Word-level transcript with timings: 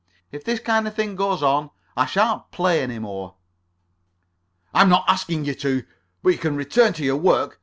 If 0.31 0.43
this 0.43 0.59
kind 0.59 0.87
of 0.87 0.95
thing 0.95 1.15
goes 1.15 1.43
on, 1.43 1.69
I 1.95 2.07
shan't 2.07 2.49
play 2.49 2.81
any 2.81 2.97
more." 2.97 3.35
"I'm 4.73 4.89
not 4.89 5.05
asking 5.07 5.45
you 5.45 5.53
to. 5.53 5.83
But 6.23 6.29
you 6.31 6.39
can 6.39 6.55
return 6.55 6.93
to 6.93 7.03
your 7.05 7.17
work. 7.17 7.59